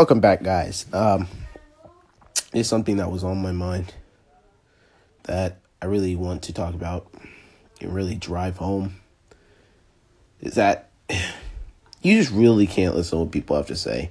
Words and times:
Welcome 0.00 0.20
back, 0.20 0.42
guys. 0.42 0.86
Um, 0.94 1.28
it's 2.54 2.70
something 2.70 2.96
that 2.96 3.10
was 3.10 3.22
on 3.22 3.42
my 3.42 3.52
mind 3.52 3.92
that 5.24 5.58
I 5.82 5.86
really 5.88 6.16
want 6.16 6.44
to 6.44 6.54
talk 6.54 6.72
about 6.72 7.12
and 7.82 7.94
really 7.94 8.14
drive 8.14 8.56
home. 8.56 8.94
Is 10.40 10.54
that 10.54 10.88
you 11.10 12.16
just 12.16 12.32
really 12.32 12.66
can't 12.66 12.96
listen 12.96 13.18
to 13.18 13.24
what 13.24 13.30
people 13.30 13.56
have 13.56 13.66
to 13.66 13.76
say. 13.76 14.10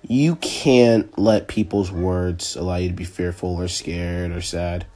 You 0.00 0.36
can't 0.36 1.18
let 1.18 1.46
people's 1.46 1.92
words 1.92 2.56
allow 2.56 2.76
you 2.76 2.88
to 2.88 2.94
be 2.94 3.04
fearful 3.04 3.54
or 3.54 3.68
scared 3.68 4.32
or 4.32 4.40
sad, 4.40 4.86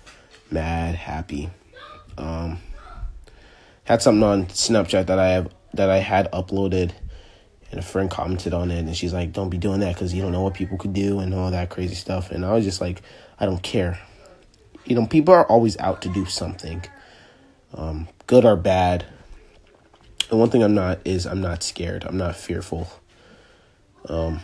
mad, 0.50 0.94
happy. 0.94 1.50
Um, 2.16 2.56
had 3.84 4.00
something 4.00 4.22
on 4.22 4.46
Snapchat 4.46 5.08
that 5.08 5.18
I 5.18 5.28
have 5.28 5.52
that 5.74 5.90
I 5.90 5.98
had 5.98 6.32
uploaded 6.32 6.92
and 7.70 7.78
a 7.78 7.82
friend 7.82 8.10
commented 8.10 8.52
on 8.52 8.70
it 8.70 8.78
and 8.80 8.96
she's 8.96 9.12
like 9.12 9.32
don't 9.32 9.50
be 9.50 9.58
doing 9.58 9.80
that 9.80 9.94
because 9.94 10.12
you 10.12 10.22
don't 10.22 10.32
know 10.32 10.42
what 10.42 10.54
people 10.54 10.76
could 10.76 10.92
do 10.92 11.20
and 11.20 11.34
all 11.34 11.50
that 11.50 11.70
crazy 11.70 11.94
stuff. 11.94 12.30
And 12.30 12.44
i 12.44 12.52
was 12.52 12.64
just 12.64 12.80
like 12.80 13.02
i 13.38 13.46
don't 13.46 13.62
care. 13.62 13.98
You 14.84 14.96
know 14.96 15.06
people 15.06 15.34
are 15.34 15.46
always 15.46 15.78
out 15.78 16.02
to 16.02 16.08
do 16.08 16.24
something 16.26 16.84
um, 17.74 18.08
good 18.26 18.44
or 18.44 18.56
bad. 18.56 19.04
And 20.30 20.38
one 20.38 20.50
thing 20.50 20.62
i'm 20.62 20.74
not 20.74 21.00
is 21.04 21.26
i'm 21.26 21.40
not 21.40 21.62
scared. 21.62 22.04
I'm 22.04 22.16
not 22.16 22.36
fearful 22.36 22.88
um 24.08 24.40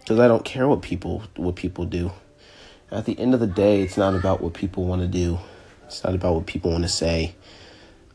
because 0.00 0.20
i 0.20 0.28
don't 0.28 0.44
care 0.44 0.68
what 0.68 0.82
people 0.82 1.22
what 1.36 1.56
people 1.56 1.84
do. 1.84 2.12
At 2.90 3.06
the 3.06 3.18
end 3.18 3.34
of 3.34 3.40
the 3.40 3.46
day 3.46 3.82
it's 3.82 3.96
not 3.96 4.14
about 4.14 4.40
what 4.40 4.54
people 4.54 4.84
want 4.84 5.02
to 5.02 5.08
do. 5.08 5.38
It's 5.86 6.04
not 6.04 6.14
about 6.14 6.34
what 6.34 6.46
people 6.46 6.70
want 6.72 6.84
to 6.84 6.88
say. 6.88 7.34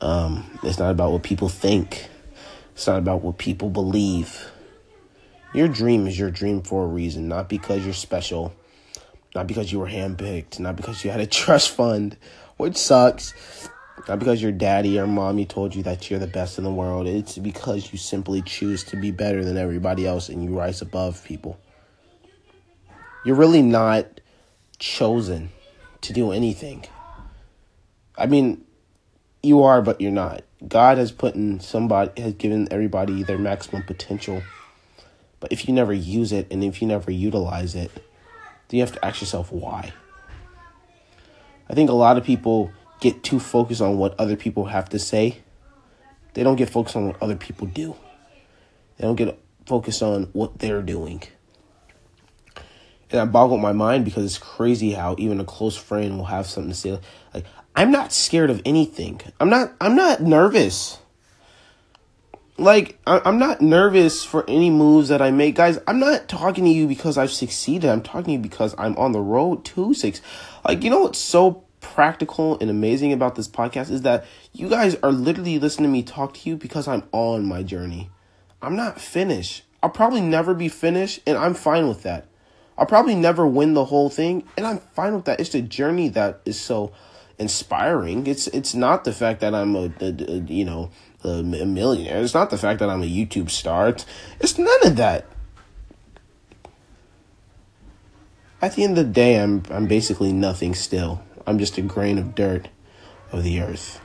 Um, 0.01 0.59
it's 0.63 0.79
not 0.79 0.91
about 0.91 1.11
what 1.11 1.23
people 1.23 1.48
think 1.48 2.09
it's 2.81 2.88
not 2.88 2.98
about 2.98 3.21
what 3.21 3.38
people 3.38 3.70
believe. 3.70 4.49
Your 5.53 5.67
dream 5.67 6.08
is 6.08 6.17
your 6.17 6.31
dream 6.31 6.63
for 6.63 6.84
a 6.84 6.88
reason, 6.88 7.27
not 7.27 7.48
because 7.48 7.85
you're 7.85 7.94
special, 7.94 8.55
not 9.35 9.45
because 9.45 9.71
you 9.71 9.77
were 9.77 9.88
handpicked, 9.88 10.60
not 10.60 10.77
because 10.77 11.05
you 11.05 11.12
had 11.12 11.20
a 11.20 11.27
trust 11.27 11.70
fund, 11.70 12.18
which 12.57 12.76
sucks, 12.76 13.70
not 14.07 14.18
because 14.18 14.41
your 14.41 14.51
daddy 14.51 14.99
or 14.99 15.05
mommy 15.05 15.46
told 15.46 15.76
you 15.76 15.84
that 15.84 16.10
you're 16.10 16.20
the 16.20 16.26
best 16.26 16.57
in 16.57 16.63
the 16.63 16.73
world. 16.73 17.05
It's 17.05 17.38
because 17.38 17.91
you 17.91 17.99
simply 17.99 18.41
choose 18.41 18.84
to 18.85 18.95
be 18.95 19.12
better 19.12 19.45
than 19.45 19.57
everybody 19.57 20.07
else 20.07 20.27
and 20.27 20.43
you 20.43 20.57
rise 20.57 20.82
above 20.82 21.23
people. 21.23 21.60
You're 23.23 23.35
really 23.35 23.62
not 23.62 24.07
chosen 24.79 25.51
to 26.01 26.13
do 26.13 26.32
anything. 26.32 26.85
I 28.18 28.26
mean, 28.26 28.66
you 29.43 29.62
are, 29.62 29.84
but 29.84 30.01
you're 30.01 30.12
not. 30.12 30.41
God 30.67 30.98
has 30.98 31.12
put 31.12 31.35
in 31.35 31.59
somebody 31.59 32.21
has 32.21 32.34
given 32.34 32.67
everybody 32.71 33.23
their 33.23 33.37
maximum 33.37 33.84
potential. 33.84 34.43
But 35.40 35.51
if 35.51 35.67
you 35.67 35.73
never 35.73 35.93
use 35.93 36.31
it 36.31 36.48
and 36.51 36.63
if 36.63 36.81
you 36.81 36.87
never 36.87 37.12
utilize 37.12 37.73
it, 37.73 37.91
then 37.93 38.77
you 38.77 38.82
have 38.82 38.93
to 38.93 39.04
ask 39.04 39.21
yourself 39.21 39.51
why. 39.51 39.91
I 41.67 41.73
think 41.73 41.89
a 41.89 41.93
lot 41.93 42.17
of 42.17 42.23
people 42.23 42.71
get 42.99 43.23
too 43.23 43.39
focused 43.39 43.82
on 43.82 43.98
what 43.98 44.17
other 44.20 44.35
people 44.35 44.65
have 44.65 44.89
to 44.89 44.99
say. 44.99 45.39
They 46.34 46.43
don't 46.43 46.55
get 46.57 46.70
focused 46.70 46.95
on 46.95 47.07
what 47.07 47.21
other 47.21 47.35
people 47.35 47.67
do. 47.67 47.95
They 48.98 49.07
don't 49.07 49.15
get 49.15 49.39
focused 49.65 50.04
on 50.04 50.26
what 50.34 50.59
they're 50.59 50.82
doing. 50.82 51.23
And 52.55 53.20
that 53.20 53.32
boggled 53.32 53.62
my 53.62 53.73
mind 53.73 54.05
because 54.05 54.23
it's 54.23 54.37
crazy 54.37 54.91
how 54.91 55.15
even 55.17 55.39
a 55.39 55.43
close 55.43 55.76
friend 55.76 56.17
will 56.17 56.26
have 56.26 56.45
something 56.45 56.71
to 56.71 56.77
say. 56.77 56.99
Like, 57.34 57.45
I'm 57.75 57.91
not 57.91 58.11
scared 58.11 58.49
of 58.49 58.61
anything. 58.65 59.21
I'm 59.39 59.49
not 59.49 59.73
I'm 59.79 59.95
not 59.95 60.21
nervous. 60.21 60.99
Like 62.57 62.99
I'm 63.07 63.39
not 63.39 63.61
nervous 63.61 64.23
for 64.23 64.47
any 64.47 64.69
moves 64.69 65.09
that 65.09 65.22
I 65.22 65.31
make, 65.31 65.55
guys. 65.55 65.79
I'm 65.88 65.99
not 65.99 66.27
talking 66.27 66.66
to 66.66 66.69
you 66.69 66.88
because 66.88 67.17
I've 67.17 67.31
succeeded. 67.31 67.89
I'm 67.89 68.01
talking 68.01 68.25
to 68.25 68.31
you 68.33 68.39
because 68.39 68.75
I'm 68.77 68.95
on 68.97 69.13
the 69.13 69.22
road 69.22 69.66
to 69.66 69.94
six. 69.94 70.22
Like 70.67 70.83
you 70.83 70.89
know 70.89 71.01
what's 71.01 71.19
so 71.19 71.63
practical 71.79 72.57
and 72.59 72.69
amazing 72.69 73.11
about 73.11 73.35
this 73.35 73.47
podcast 73.47 73.89
is 73.89 74.03
that 74.03 74.25
you 74.53 74.69
guys 74.69 74.95
are 75.01 75.11
literally 75.11 75.57
listening 75.57 75.89
to 75.89 75.91
me 75.91 76.03
talk 76.03 76.35
to 76.35 76.49
you 76.49 76.55
because 76.55 76.87
I'm 76.87 77.03
on 77.11 77.45
my 77.45 77.63
journey. 77.63 78.11
I'm 78.61 78.75
not 78.75 79.01
finished. 79.01 79.63
I'll 79.81 79.89
probably 79.89 80.21
never 80.21 80.53
be 80.53 80.69
finished, 80.69 81.21
and 81.25 81.37
I'm 81.37 81.55
fine 81.55 81.87
with 81.87 82.03
that. 82.03 82.27
I'll 82.77 82.85
probably 82.85 83.15
never 83.15 83.47
win 83.47 83.73
the 83.73 83.85
whole 83.85 84.09
thing, 84.09 84.47
and 84.55 84.67
I'm 84.67 84.77
fine 84.77 85.15
with 85.15 85.25
that. 85.25 85.39
It's 85.39 85.49
the 85.49 85.61
journey 85.61 86.09
that 86.09 86.41
is 86.45 86.59
so 86.59 86.91
inspiring. 87.41 88.28
It's 88.28 88.47
it's 88.47 88.74
not 88.75 89.03
the 89.03 89.12
fact 89.12 89.41
that 89.41 89.53
I'm 89.56 89.75
a, 89.75 89.91
a, 90.00 90.16
a 90.28 90.38
you 90.47 90.63
know 90.63 90.91
a 91.24 91.44
millionaire. 91.44 92.22
It's 92.22 92.35
not 92.35 92.52
the 92.52 92.57
fact 92.57 92.79
that 92.79 92.90
I'm 92.90 93.02
a 93.02 93.06
YouTube 93.06 93.50
star. 93.50 93.90
It's, 93.90 94.06
it's 94.40 94.57
none 94.57 94.85
of 94.85 94.96
that. 94.96 95.25
At 98.62 98.75
the 98.75 98.84
end 98.84 98.97
of 98.97 99.07
the 99.07 99.12
day, 99.12 99.41
I'm 99.41 99.63
I'm 99.72 99.88
basically 99.88 100.31
nothing 100.31 100.75
still. 100.75 101.24
I'm 101.47 101.57
just 101.57 101.78
a 101.79 101.81
grain 101.81 102.19
of 102.19 102.35
dirt 102.35 102.69
of 103.31 103.44
the 103.44 103.59
earth. 103.59 104.00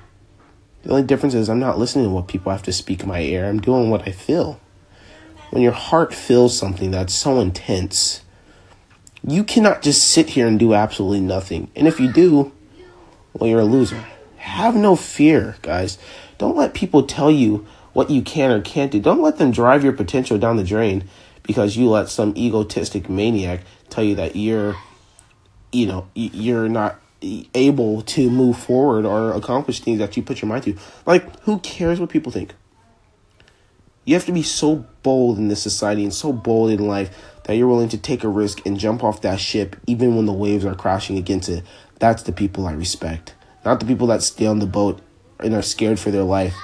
The 0.82 0.90
only 0.90 1.02
difference 1.02 1.34
is 1.34 1.50
I'm 1.50 1.60
not 1.60 1.78
listening 1.78 2.06
to 2.06 2.10
what 2.10 2.28
people 2.28 2.52
have 2.52 2.62
to 2.62 2.72
speak 2.72 3.02
in 3.02 3.08
my 3.08 3.20
ear. 3.20 3.44
I'm 3.46 3.60
doing 3.60 3.90
what 3.90 4.08
I 4.08 4.12
feel. 4.12 4.58
When 5.50 5.62
your 5.62 5.72
heart 5.72 6.14
feels 6.14 6.56
something 6.56 6.90
that's 6.90 7.12
so 7.12 7.40
intense, 7.40 8.22
you 9.26 9.44
cannot 9.44 9.82
just 9.82 10.08
sit 10.08 10.30
here 10.30 10.46
and 10.46 10.58
do 10.58 10.74
absolutely 10.74 11.20
nothing. 11.20 11.70
And 11.76 11.86
if 11.86 12.00
you 12.00 12.12
do, 12.12 12.52
well, 13.38 13.48
you're 13.50 13.60
a 13.60 13.64
loser. 13.64 14.04
Have 14.38 14.74
no 14.74 14.96
fear, 14.96 15.56
guys. 15.62 15.98
Don't 16.38 16.56
let 16.56 16.74
people 16.74 17.02
tell 17.02 17.30
you 17.30 17.66
what 17.92 18.10
you 18.10 18.22
can 18.22 18.50
or 18.50 18.60
can't 18.60 18.92
do. 18.92 19.00
Don't 19.00 19.22
let 19.22 19.38
them 19.38 19.50
drive 19.50 19.82
your 19.82 19.92
potential 19.92 20.38
down 20.38 20.56
the 20.56 20.64
drain 20.64 21.04
because 21.42 21.76
you 21.76 21.88
let 21.88 22.08
some 22.08 22.34
egotistic 22.36 23.08
maniac 23.08 23.60
tell 23.88 24.04
you 24.04 24.14
that 24.16 24.36
you're, 24.36 24.76
you 25.72 25.86
know, 25.86 26.06
you're 26.14 26.68
not 26.68 27.00
able 27.54 28.02
to 28.02 28.30
move 28.30 28.58
forward 28.58 29.04
or 29.04 29.32
accomplish 29.32 29.80
things 29.80 29.98
that 29.98 30.16
you 30.16 30.22
put 30.22 30.42
your 30.42 30.48
mind 30.48 30.64
to. 30.64 30.76
Like, 31.06 31.40
who 31.40 31.58
cares 31.60 31.98
what 31.98 32.10
people 32.10 32.32
think? 32.32 32.54
You 34.06 34.14
have 34.14 34.24
to 34.26 34.32
be 34.32 34.44
so 34.44 34.86
bold 35.02 35.36
in 35.36 35.48
this 35.48 35.60
society 35.60 36.04
and 36.04 36.14
so 36.14 36.32
bold 36.32 36.70
in 36.70 36.86
life 36.86 37.10
that 37.44 37.54
you're 37.56 37.66
willing 37.66 37.88
to 37.88 37.98
take 37.98 38.22
a 38.22 38.28
risk 38.28 38.64
and 38.64 38.78
jump 38.78 39.02
off 39.02 39.20
that 39.22 39.40
ship 39.40 39.76
even 39.86 40.14
when 40.14 40.26
the 40.26 40.32
waves 40.32 40.64
are 40.64 40.76
crashing 40.76 41.18
against 41.18 41.48
it. 41.48 41.64
That's 41.98 42.22
the 42.22 42.32
people 42.32 42.68
I 42.68 42.72
respect. 42.72 43.34
Not 43.64 43.80
the 43.80 43.86
people 43.86 44.06
that 44.06 44.22
stay 44.22 44.46
on 44.46 44.60
the 44.60 44.66
boat 44.66 45.00
and 45.40 45.52
are 45.54 45.62
scared 45.62 45.98
for 45.98 46.12
their 46.12 46.22
life. 46.22 46.54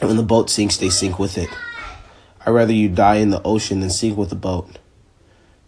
And 0.00 0.08
when 0.08 0.16
the 0.16 0.24
boat 0.24 0.50
sinks, 0.50 0.76
they 0.76 0.90
sink 0.90 1.20
with 1.20 1.38
it. 1.38 1.48
I'd 2.44 2.50
rather 2.50 2.72
you 2.72 2.88
die 2.88 3.16
in 3.16 3.30
the 3.30 3.42
ocean 3.44 3.78
than 3.78 3.90
sink 3.90 4.18
with 4.18 4.32
a 4.32 4.36
boat. 4.36 4.80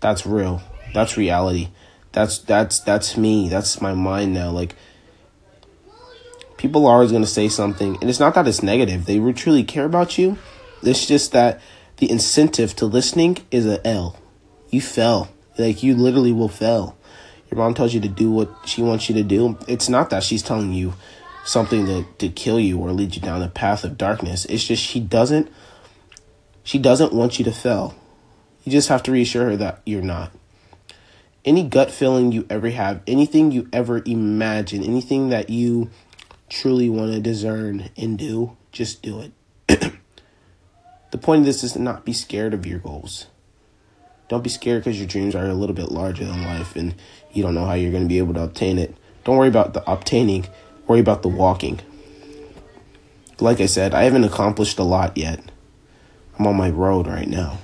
That's 0.00 0.26
real. 0.26 0.62
That's 0.92 1.16
reality. 1.16 1.68
That's 2.10 2.38
that's 2.38 2.80
that's 2.80 3.16
me. 3.16 3.48
That's 3.48 3.80
my 3.80 3.94
mind 3.94 4.34
now. 4.34 4.50
Like 4.50 4.74
people 6.64 6.86
are 6.86 6.94
always 6.94 7.12
gonna 7.12 7.26
say 7.26 7.48
something, 7.48 7.98
and 8.00 8.08
it's 8.08 8.20
not 8.20 8.34
that 8.34 8.48
it's 8.48 8.62
negative. 8.62 9.04
They 9.04 9.18
truly 9.32 9.64
care 9.64 9.84
about 9.84 10.16
you. 10.16 10.38
It's 10.82 11.06
just 11.06 11.32
that 11.32 11.60
the 11.98 12.10
incentive 12.10 12.74
to 12.76 12.86
listening 12.86 13.38
is 13.50 13.66
a 13.66 13.86
L. 13.86 14.18
You 14.70 14.80
fell. 14.80 15.28
Like 15.58 15.82
you 15.82 15.94
literally 15.94 16.32
will 16.32 16.48
fail 16.48 16.96
your 17.54 17.62
mom 17.62 17.74
tells 17.74 17.94
you 17.94 18.00
to 18.00 18.08
do 18.08 18.32
what 18.32 18.50
she 18.64 18.82
wants 18.82 19.08
you 19.08 19.14
to 19.14 19.22
do, 19.22 19.56
it's 19.68 19.88
not 19.88 20.10
that 20.10 20.24
she's 20.24 20.42
telling 20.42 20.72
you 20.72 20.94
something 21.44 21.86
to, 21.86 22.04
to 22.18 22.28
kill 22.28 22.58
you 22.58 22.78
or 22.78 22.90
lead 22.90 23.14
you 23.14 23.22
down 23.22 23.40
the 23.40 23.48
path 23.48 23.84
of 23.84 23.96
darkness. 23.96 24.44
It's 24.46 24.64
just 24.64 24.82
she 24.82 24.98
doesn't 24.98 25.48
she 26.64 26.78
doesn't 26.78 27.12
want 27.12 27.38
you 27.38 27.44
to 27.44 27.52
fail. 27.52 27.94
You 28.64 28.72
just 28.72 28.88
have 28.88 29.04
to 29.04 29.12
reassure 29.12 29.50
her 29.50 29.56
that 29.58 29.82
you're 29.86 30.02
not. 30.02 30.32
Any 31.44 31.62
gut 31.62 31.92
feeling 31.92 32.32
you 32.32 32.44
ever 32.50 32.70
have, 32.70 33.02
anything 33.06 33.52
you 33.52 33.68
ever 33.72 34.02
imagine, 34.04 34.82
anything 34.82 35.28
that 35.28 35.48
you 35.48 35.90
truly 36.48 36.88
want 36.88 37.12
to 37.12 37.20
discern 37.20 37.90
and 37.96 38.18
do, 38.18 38.56
just 38.72 39.02
do 39.02 39.20
it. 39.20 39.32
the 41.10 41.18
point 41.18 41.40
of 41.40 41.46
this 41.46 41.64
is 41.64 41.72
to 41.72 41.78
not 41.78 42.04
be 42.04 42.12
scared 42.12 42.54
of 42.54 42.66
your 42.66 42.78
goals. 42.78 43.26
Don't 44.28 44.44
be 44.44 44.50
scared 44.50 44.82
because 44.82 44.98
your 44.98 45.08
dreams 45.08 45.34
are 45.34 45.46
a 45.46 45.54
little 45.54 45.74
bit 45.74 45.92
larger 45.92 46.24
than 46.24 46.44
life 46.44 46.76
and 46.76 46.94
you 47.32 47.42
don't 47.42 47.54
know 47.54 47.66
how 47.66 47.74
you're 47.74 47.90
going 47.90 48.04
to 48.04 48.08
be 48.08 48.18
able 48.18 48.34
to 48.34 48.42
obtain 48.42 48.78
it. 48.78 48.96
Don't 49.24 49.36
worry 49.36 49.48
about 49.48 49.74
the 49.74 49.90
obtaining, 49.90 50.46
worry 50.86 51.00
about 51.00 51.22
the 51.22 51.28
walking. 51.28 51.80
Like 53.40 53.60
I 53.60 53.66
said, 53.66 53.94
I 53.94 54.04
haven't 54.04 54.24
accomplished 54.24 54.78
a 54.78 54.84
lot 54.84 55.16
yet. 55.16 55.40
I'm 56.38 56.46
on 56.46 56.56
my 56.56 56.70
road 56.70 57.06
right 57.06 57.28
now. 57.28 57.58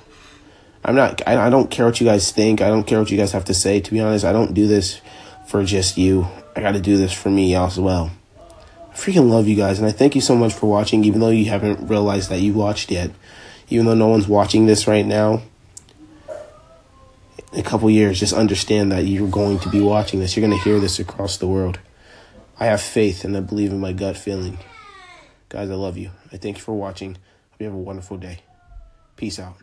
I'm 0.85 0.95
not, 0.95 1.23
I, 1.27 1.47
I 1.47 1.51
don't 1.51 1.71
care 1.71 1.87
what 1.87 2.01
you 2.01 2.07
guys 2.07 2.31
think. 2.31 2.61
I 2.61 2.69
don't 2.69 2.87
care 2.87 2.99
what 2.99 3.11
you 3.11 3.19
guys 3.19 3.33
have 3.33 3.45
to 3.47 3.55
say. 3.55 3.81
To 3.81 3.91
be 3.91 4.01
honest, 4.01 4.25
I 4.25 4.33
don't 4.33 4.55
do 4.55 4.67
this 4.67 5.01
for 5.47 5.65
just 5.65 5.99
you. 5.99 6.27
I 6.57 6.61
got 6.61 6.73
to 6.73 6.81
do 6.81 6.97
this 6.97 7.13
for 7.13 7.31
me 7.31 7.55
as 7.55 7.79
well. 7.79 8.11
Freaking 9.01 9.31
love 9.31 9.49
you 9.49 9.57
guys, 9.57 9.79
and 9.79 9.89
I 9.89 9.93
thank 9.93 10.15
you 10.15 10.21
so 10.21 10.37
much 10.37 10.53
for 10.53 10.67
watching, 10.67 11.05
even 11.05 11.21
though 11.21 11.31
you 11.31 11.47
haven't 11.47 11.89
realized 11.89 12.29
that 12.29 12.41
you 12.41 12.53
watched 12.53 12.91
yet. 12.91 13.11
Even 13.71 13.87
though 13.87 13.95
no 13.95 14.09
one's 14.09 14.29
watching 14.29 14.67
this 14.67 14.87
right 14.87 15.07
now, 15.07 15.41
In 17.53 17.61
a 17.61 17.63
couple 17.63 17.91
years, 17.91 18.21
just 18.21 18.33
understand 18.33 18.93
that 18.93 19.07
you're 19.07 19.31
going 19.31 19.59
to 19.61 19.71
be 19.71 19.81
watching 19.81 20.21
this. 20.21 20.37
You're 20.37 20.47
going 20.47 20.57
to 20.57 20.65
hear 20.65 20.79
this 20.79 20.99
across 20.99 21.39
the 21.39 21.49
world. 21.49 21.81
I 22.59 22.67
have 22.67 22.83
faith 22.83 23.25
and 23.25 23.35
I 23.37 23.41
believe 23.41 23.73
in 23.73 23.81
my 23.81 23.93
gut 23.93 24.19
feeling. 24.19 24.59
Guys, 25.49 25.71
I 25.71 25.75
love 25.75 25.97
you. 25.97 26.11
I 26.31 26.37
thank 26.37 26.59
you 26.59 26.63
for 26.63 26.75
watching. 26.75 27.15
Hope 27.15 27.61
you 27.61 27.67
have 27.67 27.75
a 27.75 27.79
wonderful 27.79 28.19
day. 28.19 28.41
Peace 29.17 29.41
out. 29.41 29.57